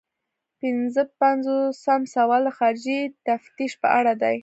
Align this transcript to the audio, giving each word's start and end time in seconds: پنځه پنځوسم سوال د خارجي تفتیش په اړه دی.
پنځه 0.59 1.03
پنځوسم 1.21 2.01
سوال 2.15 2.41
د 2.45 2.49
خارجي 2.57 2.99
تفتیش 3.27 3.71
په 3.81 3.87
اړه 3.99 4.13
دی. 4.23 4.37